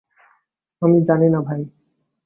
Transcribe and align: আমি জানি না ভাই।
আমি 0.81 0.97
জানি 1.07 1.27
না 1.33 1.39
ভাই। 1.41 1.61